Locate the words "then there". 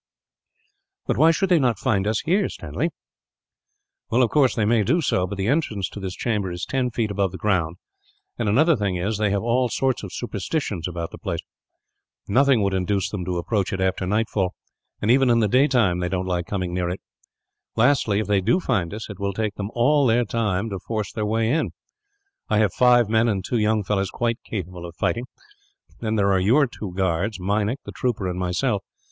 25.99-26.31